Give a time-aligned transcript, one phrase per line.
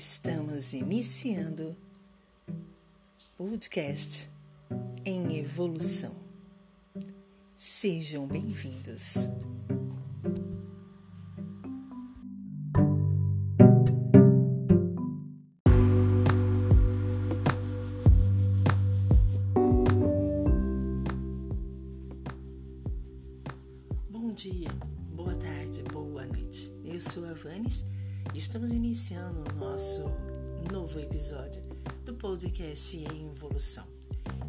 [0.00, 1.76] Estamos iniciando
[3.36, 4.30] podcast
[5.04, 6.16] em evolução.
[7.54, 9.28] Sejam bem-vindos.
[24.08, 24.70] Bom dia,
[25.12, 26.72] boa tarde, boa noite.
[26.82, 27.84] Eu sou a Vanes
[28.34, 30.04] estamos iniciando o nosso
[30.72, 31.62] novo episódio
[32.04, 33.84] do podcast em evolução.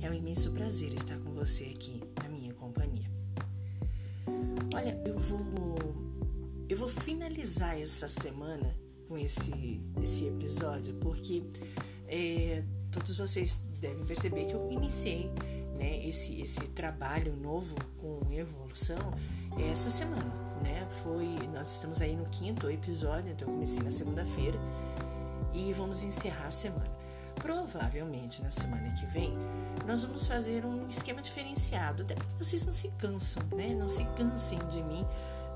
[0.01, 3.09] É um imenso prazer estar com você aqui na minha companhia.
[4.73, 5.77] Olha, eu vou
[6.69, 8.75] eu vou finalizar essa semana
[9.07, 11.43] com esse esse episódio porque
[12.07, 15.29] é, todos vocês devem perceber que eu iniciei
[15.77, 18.99] né, esse, esse trabalho novo com evolução
[19.71, 20.87] essa semana, né?
[21.03, 24.57] Foi, nós estamos aí no quinto episódio, então eu comecei na segunda-feira
[25.53, 26.91] e vamos encerrar a semana.
[27.35, 29.35] Provavelmente na semana que vem
[29.85, 33.73] nós vamos fazer um esquema diferenciado, até porque vocês não se cansam, né?
[33.73, 35.05] Não se cansem de mim,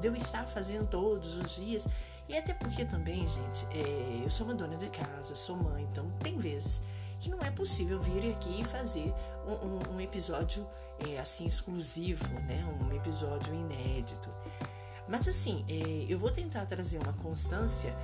[0.01, 1.87] de eu estar fazendo todos os dias.
[2.27, 6.09] E até porque também, gente, é, eu sou uma dona de casa, sou mãe, então
[6.23, 6.81] tem vezes
[7.19, 9.13] que não é possível vir aqui e fazer
[9.47, 10.67] um, um, um episódio
[10.99, 12.65] é, assim exclusivo, né?
[12.81, 14.29] Um episódio inédito.
[15.07, 17.95] Mas assim, é, eu vou tentar trazer uma constância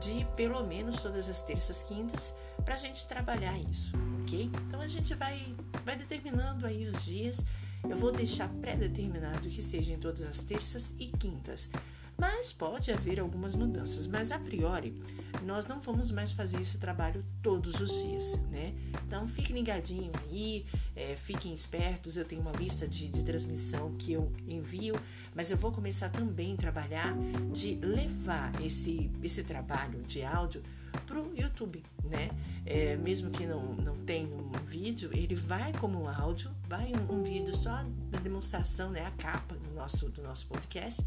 [0.00, 3.92] de pelo menos todas as terças, quintas, para a gente trabalhar isso,
[4.22, 4.50] ok?
[4.66, 7.44] Então a gente vai, vai determinando aí os dias.
[7.88, 11.70] Eu vou deixar pré-determinado que seja em todas as terças e quintas
[12.18, 14.08] mas pode haver algumas mudanças.
[14.08, 15.00] Mas a priori,
[15.44, 18.74] nós não vamos mais fazer esse trabalho todos os dias, né?
[19.06, 20.66] Então fiquem ligadinho aí,
[20.96, 22.16] é, fiquem espertos.
[22.16, 24.96] Eu tenho uma lista de, de transmissão que eu envio,
[25.32, 27.16] mas eu vou começar também a trabalhar
[27.52, 30.60] de levar esse, esse trabalho de áudio
[31.06, 32.30] para o YouTube, né?
[32.66, 37.22] É, mesmo que não, não tenha um vídeo, ele vai como áudio, vai um, um
[37.22, 39.06] vídeo só da demonstração, né?
[39.06, 41.04] A capa do nosso, do nosso podcast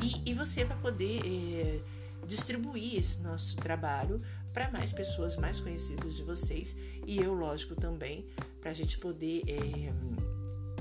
[0.00, 1.80] e, e você vai poder é,
[2.26, 4.20] distribuir esse nosso trabalho
[4.52, 6.76] para mais pessoas mais conhecidas de vocês
[7.06, 8.26] e eu, lógico, também,
[8.60, 9.92] para a gente poder é,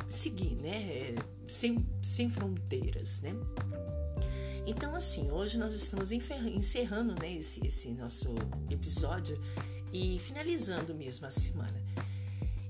[0.09, 0.83] seguir, né?
[0.83, 1.15] É,
[1.47, 3.33] sem, sem fronteiras, né?
[4.65, 8.29] Então, assim, hoje nós estamos encerrando né, esse, esse nosso
[8.69, 9.39] episódio
[9.91, 11.81] e finalizando mesmo a semana.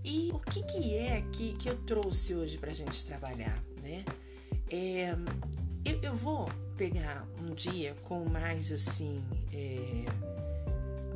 [0.04, 4.04] E o que, que é que, que eu trouxe hoje para a gente trabalhar, né?
[4.70, 5.16] É,
[5.84, 10.06] eu, eu vou pegar um dia com mais assim, é,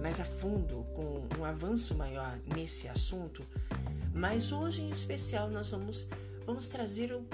[0.02, 3.44] mais a fundo, com um avanço maior nesse assunto,
[4.14, 6.08] mas hoje em especial nós vamos,
[6.46, 7.26] vamos trazer um,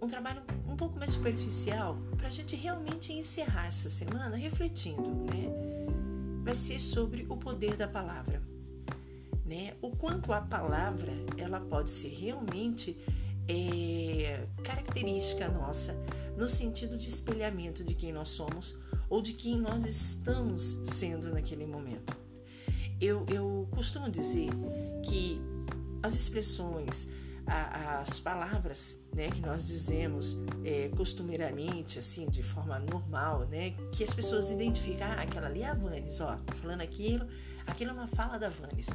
[0.00, 5.48] um trabalho um pouco mais superficial para a gente realmente encerrar essa semana refletindo, né?
[6.42, 8.42] Vai ser sobre o poder da palavra,
[9.46, 9.74] né?
[9.80, 12.96] O quanto a palavra ela pode ser realmente
[13.48, 15.94] é, característica nossa
[16.36, 18.78] no sentido de espelhamento de quem nós somos
[19.08, 22.16] ou de quem nós estamos sendo naquele momento.
[23.00, 24.48] Eu, eu costumo dizer
[25.04, 25.40] que
[26.02, 27.08] as expressões,
[27.46, 34.04] a, as palavras né, que nós dizemos é, costumeiramente, assim, de forma normal, né, que
[34.04, 37.26] as pessoas identificam, ah, aquela ali é a Vanes, ó, tá falando aquilo,
[37.66, 38.86] aquilo é uma fala da Vanes.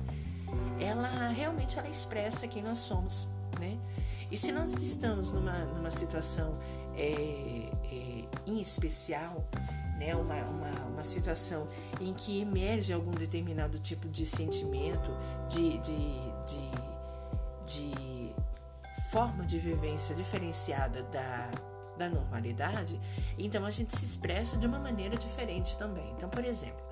[0.80, 3.28] Ela realmente ela expressa quem nós somos,
[3.60, 3.78] né?
[4.30, 6.58] E se nós estamos numa, numa situação
[6.98, 9.46] é, é, em especial,
[9.98, 11.68] né, uma, uma, uma situação
[12.02, 15.12] em que emerge algum determinado tipo de sentimento,
[15.48, 15.96] de, de,
[16.46, 16.72] de,
[17.66, 18.36] de
[19.12, 21.50] forma de vivência diferenciada da,
[21.98, 23.00] da normalidade,
[23.38, 26.12] então a gente se expressa de uma maneira diferente também.
[26.12, 26.84] Então, por exemplo,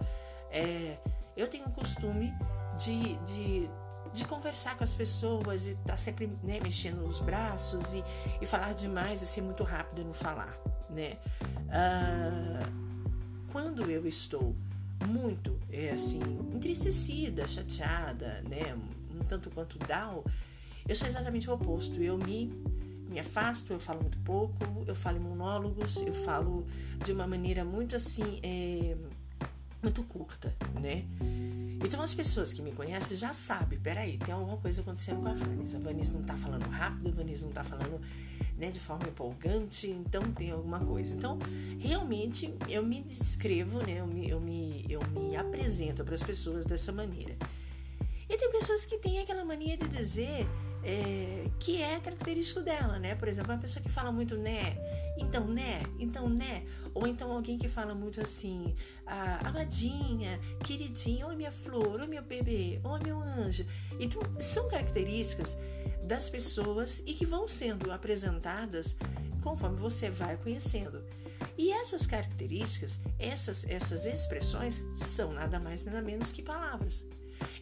[0.50, 0.98] é,
[1.36, 2.34] eu tenho o costume
[2.78, 3.70] de, de
[4.16, 8.04] de conversar com as pessoas e estar tá sempre né, mexendo os braços e,
[8.42, 10.58] e falar demais e ser muito rápida no falar,
[10.90, 11.18] né?
[11.70, 12.64] Ah,
[13.52, 14.56] quando eu estou
[15.06, 16.22] muito, é assim,
[16.54, 18.74] entristecida, chateada, né?
[19.14, 20.24] Um tanto quanto down,
[20.88, 22.02] eu sou exatamente o oposto.
[22.02, 22.50] Eu me
[23.10, 26.66] me afasto, eu falo muito pouco, eu falo em monólogos, eu falo
[27.04, 28.98] de uma maneira muito assim, é,
[29.86, 31.06] muito curta, né?
[31.84, 35.34] Então as pessoas que me conhecem já sabem, peraí, tem alguma coisa acontecendo com a
[35.34, 35.78] Vanessa.
[35.78, 38.02] A Vanessa não tá falando rápido, a Vanessa não tá falando
[38.58, 41.14] né, de forma empolgante, então tem alguma coisa.
[41.14, 41.38] Então,
[41.78, 44.00] realmente eu me descrevo, né?
[44.00, 47.36] Eu me, eu me, eu me apresento para as pessoas dessa maneira.
[48.28, 50.48] E tem pessoas que têm aquela mania de dizer
[50.86, 53.16] é, que é característico dela, né?
[53.16, 54.78] Por exemplo, uma pessoa que fala muito né,
[55.18, 58.76] então né, então né, ou então alguém que fala muito assim,
[59.08, 63.66] ah, amadinha, queridinha, oi minha flor, oi meu bebê, oi meu anjo.
[64.00, 65.58] Então, são características
[66.04, 68.96] das pessoas e que vão sendo apresentadas
[69.42, 71.04] conforme você vai conhecendo.
[71.58, 77.06] E essas características, essas, essas expressões, são nada mais nada menos que palavras.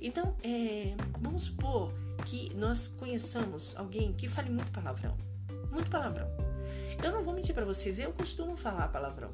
[0.02, 1.94] Então, é, vamos supor
[2.26, 5.18] que nós conheçamos alguém que fale muito palavrão.
[5.72, 6.28] Muito palavrão.
[7.04, 9.32] Eu não vou mentir para vocês, eu costumo falar palavrão,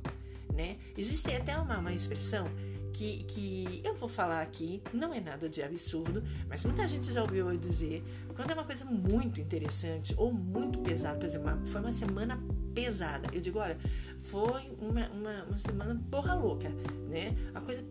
[0.54, 0.78] né?
[0.98, 2.48] Existe até uma, uma expressão
[2.92, 7.22] que, que eu vou falar aqui, não é nada de absurdo, mas muita gente já
[7.22, 8.04] ouviu eu dizer,
[8.36, 12.42] quando é uma coisa muito interessante ou muito pesada, por exemplo, uma, foi uma semana
[12.74, 13.78] pesada, eu digo, olha,
[14.18, 16.70] foi uma, uma, uma semana porra louca,
[17.10, 17.36] né?
[17.52, 17.84] Uma coisa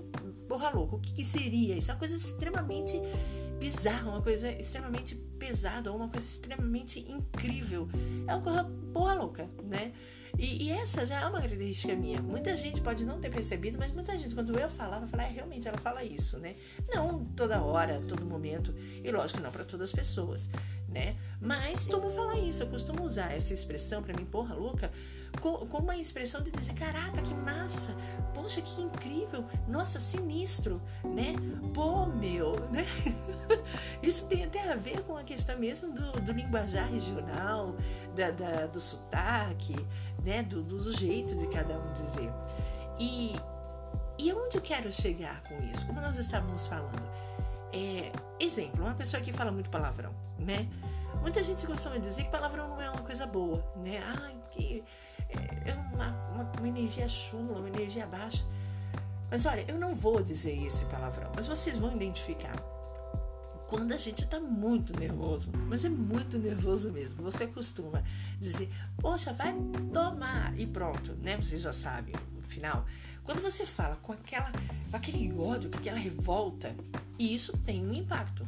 [0.49, 1.91] porra louca, o que, que seria isso?
[1.93, 3.01] Uma coisa extremamente
[3.59, 7.89] bizarra, uma coisa extremamente pesada, uma coisa extremamente incrível.
[8.27, 9.93] É uma coisa porra louca, né?
[10.39, 12.23] E, e, essa já é uma característica minha.
[12.23, 15.67] Muita gente pode não ter percebido, mas muita gente, quando eu falava, falar, é, realmente
[15.67, 16.55] ela fala isso, né?
[16.95, 18.73] Não toda hora, todo momento,
[19.03, 20.49] e lógico, não para todas as pessoas,
[20.89, 21.17] né?
[21.41, 24.91] Mas costumo falar isso, eu costumo usar essa expressão para mim, porra louca,
[25.41, 27.95] com, com uma expressão de dizer, caraca, que massa,
[28.35, 31.35] poxa, que incrível, nossa, sinistro, né?
[31.75, 32.87] Pô, meu, né?
[34.03, 37.77] Isso tem até a ver com a questão mesmo do, do linguajar regional,
[38.17, 39.77] da, da, do sotaque,
[40.25, 40.43] né?
[40.43, 42.33] Do, do jeito de cada um dizer.
[42.99, 43.37] E,
[44.19, 45.87] e aonde eu quero chegar com isso?
[45.87, 47.09] Como nós estávamos falando,
[47.73, 50.69] é, exemplo, uma pessoa que fala muito palavrão, né?
[51.21, 54.03] Muita gente costuma dizer que palavrão não é uma coisa boa, né?
[54.05, 54.85] Ai, que
[55.29, 58.45] é uma, uma, uma energia chula, uma energia baixa.
[59.31, 62.57] Mas olha, eu não vou dizer esse palavrão, mas vocês vão identificar.
[63.67, 68.03] Quando a gente está muito nervoso, mas é muito nervoso mesmo, você costuma
[68.41, 69.55] dizer, poxa, vai
[69.93, 71.37] tomar e pronto, né?
[71.37, 72.15] Você já sabe
[72.49, 72.85] final.
[73.25, 74.51] Quando você fala com aquela,
[74.91, 76.75] com aquele ódio, com aquela revolta,
[77.19, 78.47] isso tem um impacto.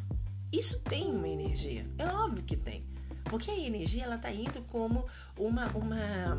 [0.52, 1.86] Isso tem uma energia.
[1.98, 2.84] É óbvio que tem.
[3.24, 5.06] Porque a energia ela tá indo como
[5.36, 6.36] uma uma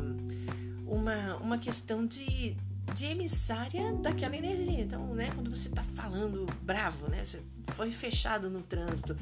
[0.86, 2.56] uma, uma questão de,
[2.94, 4.80] de emissária daquela energia.
[4.80, 9.16] Então, né, quando você tá falando bravo, né, você foi fechado no trânsito,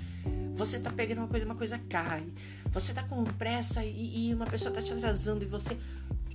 [0.55, 2.27] você tá pegando uma coisa, uma coisa cai,
[2.71, 5.79] você tá com pressa e, e uma pessoa tá te atrasando e você,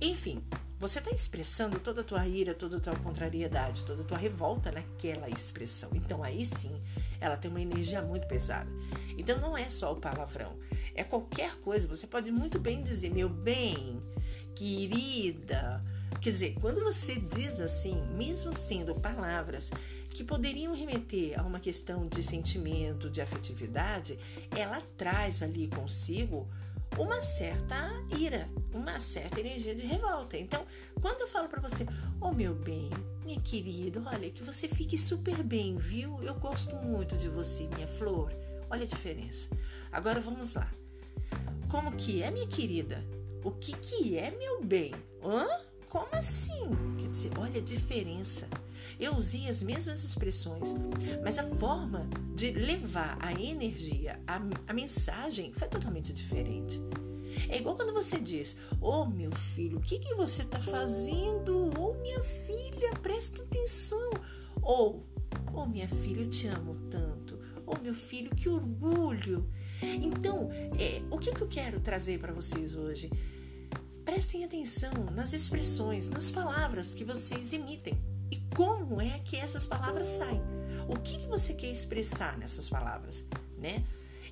[0.00, 0.42] enfim,
[0.78, 4.70] você está expressando toda a tua ira, toda a tua contrariedade, toda a tua revolta
[4.70, 5.90] naquela expressão.
[5.94, 6.80] Então aí sim,
[7.20, 8.70] ela tem uma energia muito pesada.
[9.16, 10.58] Então não é só o palavrão,
[10.94, 11.88] é qualquer coisa.
[11.88, 14.02] Você pode muito bem dizer, meu bem,
[14.54, 15.82] querida.
[16.20, 19.70] Quer dizer, quando você diz assim, mesmo sendo palavras
[20.10, 24.18] que poderiam remeter a uma questão de sentimento, de afetividade,
[24.50, 26.48] ela traz ali consigo
[26.98, 30.36] uma certa ira, uma certa energia de revolta.
[30.36, 30.64] Então,
[31.00, 31.86] quando eu falo para você,
[32.20, 32.90] oh meu bem,
[33.24, 36.22] minha querida, olha, que você fique super bem, viu?
[36.22, 38.32] Eu gosto muito de você, minha flor.
[38.70, 39.50] Olha a diferença.
[39.92, 40.70] Agora vamos lá.
[41.68, 43.04] Como que é, minha querida?
[43.44, 44.92] O que que é, meu bem?
[45.22, 45.46] Hã?
[45.88, 46.68] Como assim?
[46.98, 48.48] Quer dizer, olha a diferença.
[48.98, 50.74] Eu usei as mesmas expressões,
[51.22, 56.80] mas a forma de levar a energia, a, a mensagem foi totalmente diferente.
[57.48, 61.70] É igual quando você diz: Ô oh, meu filho, o que, que você está fazendo?
[61.78, 64.10] Ô oh, minha filha, presta atenção.
[64.62, 65.06] Ou,
[65.52, 67.36] ô oh, minha filha, eu te amo tanto.
[67.66, 69.48] Ô oh, meu filho, que orgulho.
[69.82, 73.10] Então, é, o que, que eu quero trazer para vocês hoje?
[74.04, 77.98] Prestem atenção nas expressões, nas palavras que vocês emitem
[78.30, 80.42] e como é que essas palavras saem.
[80.88, 83.24] O que, que você quer expressar nessas palavras,
[83.58, 83.84] né?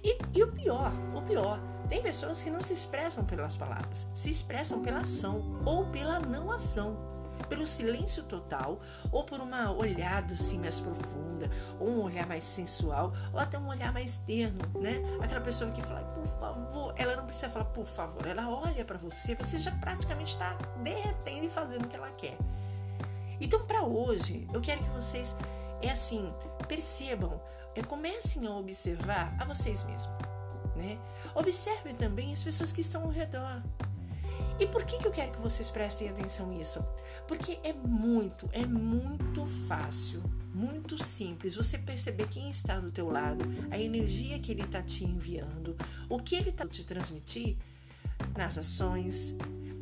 [0.02, 1.58] E, e, o pior, o pior,
[1.88, 6.52] tem pessoas que não se expressam pelas palavras, se expressam pela ação ou pela não
[6.52, 7.14] ação
[7.48, 13.12] pelo silêncio total, ou por uma olhada assim mais profunda, ou um olhar mais sensual,
[13.32, 15.02] ou até um olhar mais terno, né?
[15.22, 18.98] Aquela pessoa que fala, por favor, ela não precisa falar por favor, ela olha para
[18.98, 22.36] você, você já praticamente está derretendo e fazendo o que ela quer.
[23.40, 25.36] Então, para hoje, eu quero que vocês,
[25.80, 26.32] é assim,
[26.68, 27.40] percebam,
[27.74, 30.14] é, comecem a observar a vocês mesmos.
[30.76, 30.98] Né?
[31.34, 33.62] Observe também as pessoas que estão ao redor.
[34.58, 36.84] E por que, que eu quero que vocês prestem atenção nisso?
[37.26, 40.22] Porque é muito, é muito fácil,
[40.52, 45.04] muito simples você perceber quem está do teu lado, a energia que ele está te
[45.04, 45.76] enviando,
[46.08, 47.56] o que ele está te transmitir
[48.36, 49.34] nas ações,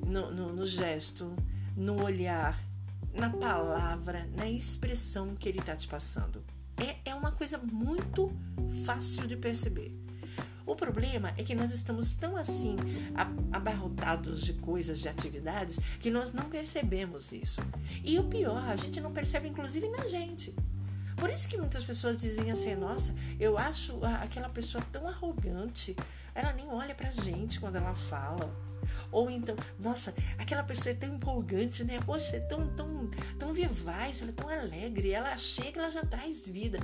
[0.06, 1.34] no, no, no gesto,
[1.76, 2.58] no olhar,
[3.14, 6.44] na palavra, na expressão que ele está te passando.
[6.76, 8.32] É, é uma coisa muito
[8.84, 10.02] fácil de perceber.
[10.64, 12.76] O problema é que nós estamos tão assim
[13.52, 17.60] abarrotados de coisas, de atividades, que nós não percebemos isso.
[18.02, 20.54] E o pior, a gente não percebe inclusive na gente.
[21.16, 25.94] Por isso que muitas pessoas dizem assim: nossa, eu acho aquela pessoa tão arrogante,
[26.34, 28.71] ela nem olha pra gente quando ela fala.
[29.10, 32.00] Ou então, nossa, aquela pessoa é tão empolgante, né?
[32.04, 36.46] Poxa, é tão, tão, tão vivaz, ela é tão alegre, ela chega, ela já traz
[36.46, 36.78] vida.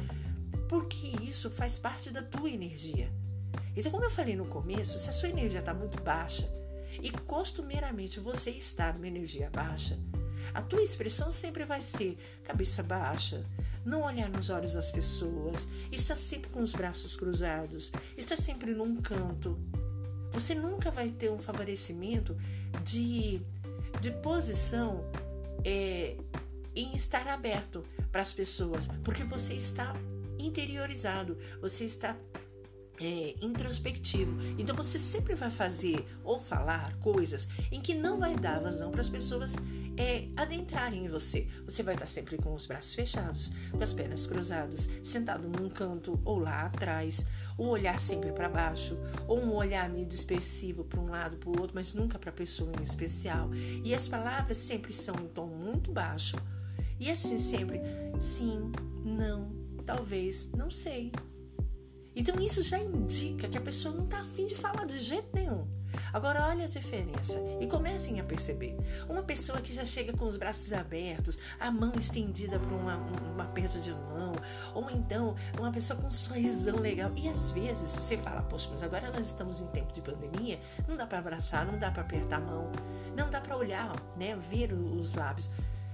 [0.68, 3.10] Porque isso faz parte da tua energia.
[3.76, 6.48] Então, como eu falei no começo, se a sua energia está muito baixa
[7.00, 9.98] e costumeiramente você está numa energia baixa,
[10.52, 13.44] a tua expressão sempre vai ser cabeça baixa,
[13.84, 19.00] não olhar nos olhos das pessoas, está sempre com os braços cruzados, está sempre num
[19.00, 19.58] canto.
[20.38, 22.36] Você nunca vai ter um favorecimento
[22.84, 23.42] de,
[24.00, 25.04] de posição
[25.64, 26.16] é,
[26.76, 29.96] em estar aberto para as pessoas, porque você está
[30.38, 32.16] interiorizado, você está
[33.00, 34.36] é, introspectivo.
[34.58, 39.00] Então você sempre vai fazer ou falar coisas em que não vai dar vazão para
[39.00, 39.56] as pessoas
[39.96, 41.48] é, adentrarem em você.
[41.64, 46.20] Você vai estar sempre com os braços fechados, com as pernas cruzadas, sentado num canto
[46.24, 47.26] ou lá atrás,
[47.56, 51.60] o olhar sempre para baixo, ou um olhar meio dispersivo para um lado para o
[51.60, 53.50] outro, mas nunca para a pessoa em especial.
[53.84, 56.36] E as palavras sempre são em tom muito baixo.
[57.00, 57.80] E assim sempre,
[58.20, 58.72] sim,
[59.04, 59.52] não,
[59.84, 61.12] talvez, não sei,
[62.18, 65.64] então isso já indica que a pessoa não está afim de falar de jeito nenhum.
[66.12, 68.76] Agora olha a diferença e comecem a perceber.
[69.08, 73.40] Uma pessoa que já chega com os braços abertos, a mão estendida para um, um
[73.40, 74.32] aperto de mão,
[74.74, 77.12] ou então uma pessoa com um sorrisão legal.
[77.14, 80.58] E às vezes você fala, poxa, mas agora nós estamos em tempo de pandemia,
[80.88, 82.70] não dá para abraçar, não dá para apertar a mão,
[83.16, 85.50] não dá para olhar, né, ver os lábios,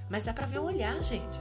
[0.09, 1.39] mas dá para ver o olhar, gente.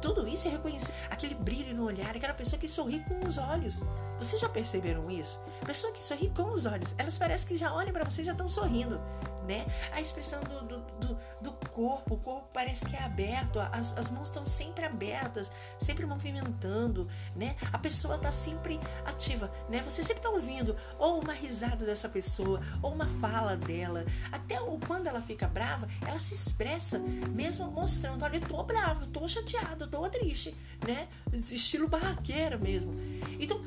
[0.00, 3.82] Tudo isso é reconhecer aquele brilho no olhar, aquela pessoa que sorri com os olhos.
[4.18, 5.38] Vocês já perceberam isso?
[5.64, 8.32] Pessoa que sorri com os olhos, elas parecem que já olham para você e já
[8.32, 9.00] estão sorrindo,
[9.46, 9.66] né?
[9.92, 14.10] A expressão do, do, do, do, corpo, o corpo parece que é aberto, as, as
[14.10, 17.56] mãos estão sempre abertas, sempre movimentando, né?
[17.72, 19.82] A pessoa está sempre ativa, né?
[19.82, 24.78] Você sempre está ouvindo ou uma risada dessa pessoa, ou uma fala dela, até o,
[24.78, 29.28] quando ela fica brava, ela se expressa, mesmo mostrando, olha, eu tô brava, eu tô
[29.28, 30.56] chateada, eu tô triste,
[30.86, 31.08] né?
[31.32, 32.92] Estilo barraqueira mesmo.
[33.38, 33.62] Então,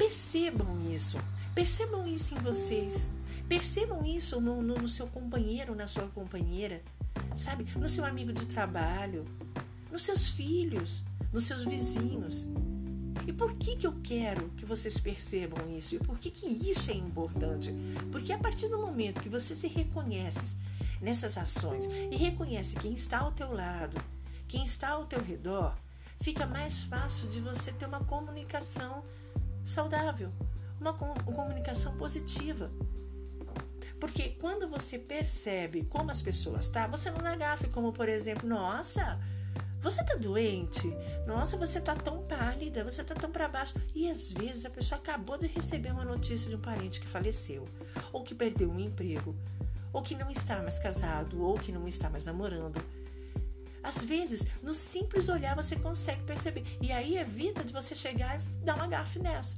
[0.00, 1.18] Percebam isso.
[1.54, 3.10] Percebam isso em vocês.
[3.46, 6.80] Percebam isso no, no, no seu companheiro, na sua companheira.
[7.36, 7.66] Sabe?
[7.76, 9.26] No seu amigo de trabalho.
[9.92, 11.04] Nos seus filhos.
[11.30, 12.48] Nos seus vizinhos.
[13.26, 15.94] E por que, que eu quero que vocês percebam isso?
[15.94, 17.70] E por que, que isso é importante?
[18.10, 20.56] Porque a partir do momento que você se reconhece
[20.98, 24.02] nessas ações e reconhece quem está ao teu lado,
[24.48, 25.76] quem está ao teu redor,
[26.22, 29.04] fica mais fácil de você ter uma comunicação
[29.64, 30.32] saudável,
[30.80, 32.70] uma comunicação positiva.
[33.98, 38.08] Porque quando você percebe como as pessoas estão, tá, você não dá gafe, como por
[38.08, 39.20] exemplo, nossa,
[39.82, 40.94] você tá doente?
[41.26, 43.74] Nossa, você tá tão pálida, você tá tão para baixo.
[43.94, 47.66] E às vezes a pessoa acabou de receber uma notícia de um parente que faleceu,
[48.12, 49.34] ou que perdeu um emprego,
[49.92, 52.80] ou que não está mais casado, ou que não está mais namorando.
[53.82, 56.64] Às vezes, no simples olhar você consegue perceber.
[56.80, 59.56] E aí evita de você chegar e dar uma gafe nessa.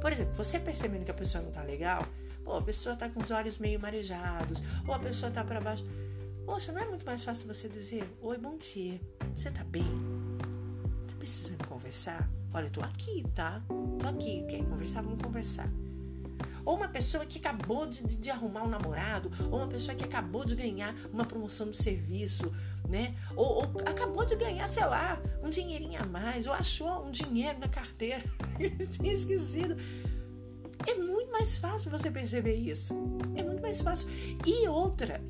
[0.00, 2.06] Por exemplo, você percebendo que a pessoa não tá legal,
[2.44, 5.84] ou a pessoa tá com os olhos meio marejados, ou a pessoa tá para baixo.
[6.44, 9.00] Poxa, não é muito mais fácil você dizer: Oi, bom dia,
[9.34, 9.86] você tá bem?
[11.08, 12.28] Tá precisando conversar?
[12.52, 13.62] Olha, eu tô aqui, tá?
[13.98, 15.02] Tô aqui, quer conversar?
[15.02, 15.68] Vamos conversar.
[16.64, 20.04] Ou uma pessoa que acabou de, de, de arrumar um namorado, ou uma pessoa que
[20.04, 22.50] acabou de ganhar uma promoção de serviço,
[22.88, 23.14] né?
[23.36, 27.58] Ou, ou, acabou de ganhar, sei lá, um dinheirinho a mais, ou achou um dinheiro
[27.58, 28.22] na carteira
[28.58, 29.76] e tinha esquecido.
[30.86, 32.94] É muito mais fácil você perceber isso.
[33.34, 34.08] É muito mais fácil.
[34.44, 35.20] E outra,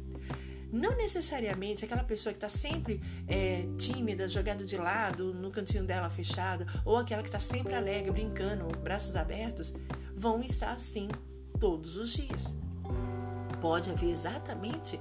[0.74, 6.10] não necessariamente aquela pessoa que está sempre é, tímida, jogada de lado, no cantinho dela
[6.10, 9.72] fechada, ou aquela que está sempre alegre, brincando, braços abertos,
[10.14, 11.08] vão estar assim
[11.58, 12.56] todos os dias.
[13.60, 15.00] Pode haver exatamente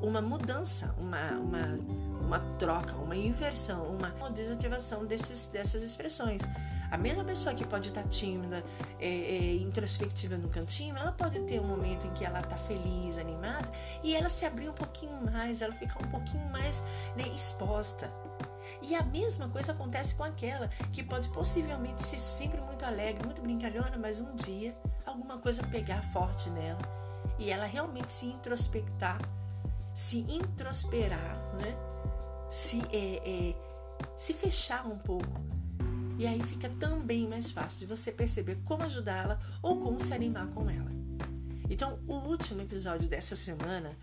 [0.00, 1.78] uma mudança, uma, uma,
[2.20, 6.42] uma troca, uma inversão, uma desativação desses, dessas expressões.
[6.90, 8.62] A mesma pessoa que pode estar tímida,
[9.00, 13.18] é, é, introspectiva no cantinho, ela pode ter um momento em que ela está feliz,
[13.18, 13.70] animada,
[14.02, 16.82] e ela se abrir um pouquinho mais, ela fica um pouquinho mais
[17.16, 18.12] né, exposta.
[18.82, 23.42] E a mesma coisa acontece com aquela que pode possivelmente ser sempre muito alegre, muito
[23.42, 26.80] brincalhona, mas um dia alguma coisa pegar forte nela
[27.38, 29.18] e ela realmente se introspectar
[29.94, 31.76] se introsperar, né?
[32.50, 33.56] se, é, é,
[34.18, 35.40] se fechar um pouco
[36.18, 40.48] E aí fica também mais fácil de você perceber como ajudá-la ou como se animar
[40.48, 40.90] com ela.
[41.70, 43.96] Então, o último episódio dessa semana,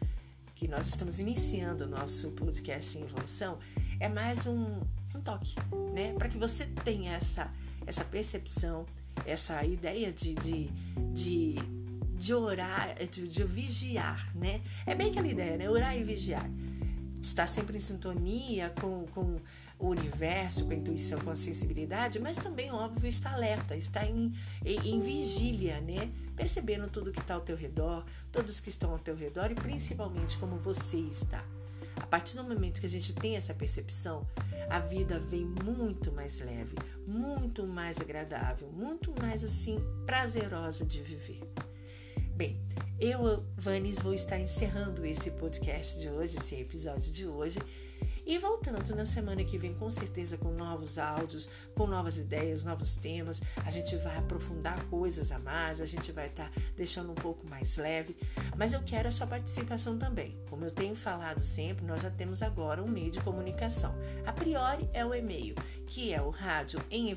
[0.56, 3.60] que nós estamos iniciando o nosso podcast em evolução,
[4.02, 4.82] é mais um,
[5.16, 5.54] um toque,
[5.94, 6.14] né?
[6.18, 7.52] Para que você tenha essa,
[7.86, 8.84] essa percepção,
[9.28, 10.72] essa ideia de, de,
[11.14, 11.56] de,
[12.18, 14.62] de orar, de, de vigiar, né?
[14.88, 15.70] É bem aquela ideia, né?
[15.70, 16.50] Orar e vigiar.
[17.22, 19.40] Estar sempre em sintonia com, com
[19.78, 24.34] o universo, com a intuição, com a sensibilidade, mas também, óbvio, está alerta, está em,
[24.66, 26.12] em, em vigília, né?
[26.36, 30.40] Percebendo tudo que está ao teu redor, todos que estão ao teu redor e principalmente
[30.40, 31.46] como você está.
[31.96, 34.28] A partir do momento que a gente tem essa percepção,
[34.70, 41.42] a vida vem muito mais leve, muito mais agradável, muito mais assim prazerosa de viver.
[42.36, 42.60] Bem,
[43.00, 47.60] eu, Vanis, vou estar encerrando esse podcast de hoje, esse episódio de hoje.
[48.26, 52.96] E voltando na semana que vem, com certeza, com novos áudios, com novas ideias, novos
[52.96, 57.16] temas, a gente vai aprofundar coisas a mais, a gente vai estar tá deixando um
[57.16, 58.16] pouco mais leve.
[58.56, 60.40] Mas eu quero a sua participação também.
[60.50, 63.96] Como eu tenho falado sempre, nós já temos agora um meio de comunicação.
[64.26, 65.56] A priori é o e-mail,
[65.88, 67.12] que é o rádio em.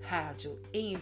[0.00, 0.96] Rádio em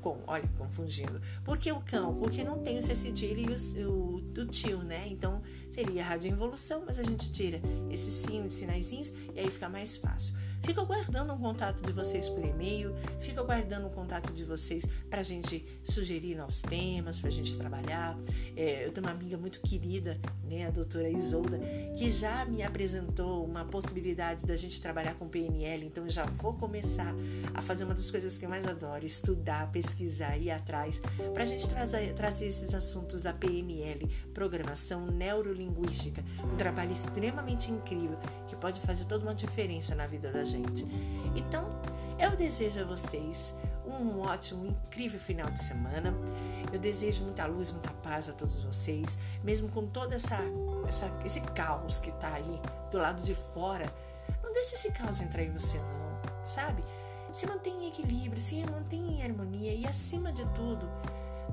[0.00, 1.20] com, olha, confundindo.
[1.44, 2.14] Por que o cão?
[2.14, 5.06] Porque não tem o C cedilha e o, o, o tio, né?
[5.08, 7.60] Então seria rádio evolução, mas a gente tira
[7.90, 10.34] esses sim, os sinaizinhos e aí fica mais fácil.
[10.62, 15.20] Fica guardando um contato de vocês por e-mail, fica guardando um contato de vocês para
[15.20, 18.18] a gente sugerir novos temas, para a gente trabalhar.
[18.56, 21.58] É, eu tenho uma amiga muito querida, né, a doutora Isolda,
[21.96, 26.54] que já me apresentou uma possibilidade da gente trabalhar com PNL, então eu já vou
[26.54, 27.14] começar
[27.54, 31.00] a fazer uma das coisas que eu mais adoro, estudar, pesquisar, ir atrás,
[31.32, 38.18] para a gente trazer, trazer esses assuntos da PNL, Programação Neurolinguística, um trabalho extremamente incrível
[38.46, 40.84] que pode fazer toda uma diferença na vida da gente.
[41.34, 41.68] Então,
[42.18, 46.14] eu desejo a vocês um ótimo, incrível final de semana.
[46.72, 50.38] Eu desejo muita luz, muita paz a todos vocês, mesmo com todo essa,
[50.86, 53.92] essa, esse caos que está aí do lado de fora.
[54.42, 56.82] Não deixe esse caos entrar em você, não, sabe?
[57.32, 60.88] Se mantenha em equilíbrio, se mantenha em harmonia e, acima de tudo,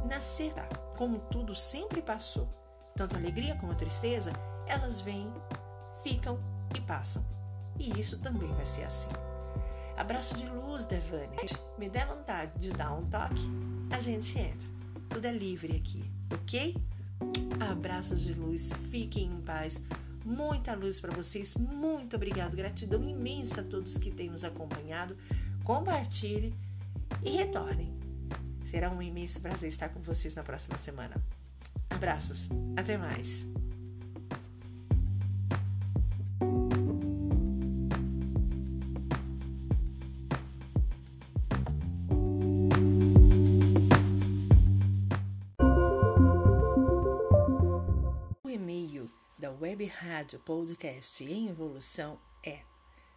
[0.06, 0.68] nascer, tá?
[0.96, 2.48] como tudo sempre passou.
[2.96, 4.32] Tanto a alegria como a tristeza,
[4.66, 5.32] elas vêm,
[6.02, 6.40] ficam
[6.74, 7.24] e passam.
[7.80, 9.10] E isso também vai ser assim.
[9.98, 11.38] Abraço de luz, Devane.
[11.78, 13.50] Me dê vontade de dar um toque,
[13.90, 14.68] a gente entra.
[15.10, 16.76] Tudo é livre aqui, ok?
[17.72, 19.82] Abraços de luz, fiquem em paz.
[20.26, 21.56] Muita luz para vocês.
[21.56, 22.56] Muito obrigado.
[22.56, 25.16] Gratidão imensa a todos que têm nos acompanhado.
[25.64, 26.54] Compartilhe
[27.24, 27.94] e retornem.
[28.64, 31.16] Será um imenso prazer estar com vocês na próxima semana.
[31.90, 32.50] Abraços.
[32.76, 33.46] Até mais.
[49.44, 52.62] Web Rádio Podcast em Evolução é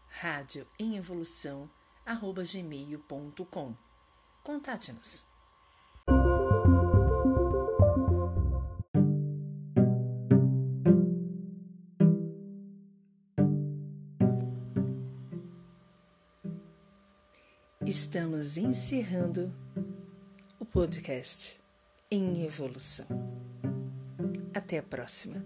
[0.09, 1.71] rádio em evolução
[2.05, 3.75] gmail.com.
[4.43, 5.27] Contate-nos.
[17.87, 19.55] Estamos encerrando
[20.59, 21.61] o podcast
[22.11, 23.07] em evolução.
[24.53, 25.43] Até a próxima.